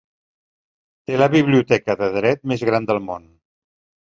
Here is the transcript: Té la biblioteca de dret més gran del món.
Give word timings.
Té 1.11 1.19
la 1.19 1.27
biblioteca 1.35 1.99
de 2.01 2.09
dret 2.17 2.43
més 2.53 2.67
gran 2.71 2.89
del 2.91 3.03
món. 3.11 3.29